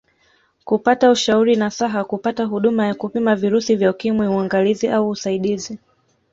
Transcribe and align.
Kupata 0.63 1.09
ushauri 1.11 1.55
nasaha 1.55 2.03
kupata 2.03 2.43
huduma 2.45 2.87
ya 2.87 2.93
kupima 2.95 3.35
virusi 3.35 3.75
vya 3.75 3.91
Ukimwi 3.91 4.27
uangalizi 4.27 4.87
au 4.87 5.09
usaidizi 5.09 5.79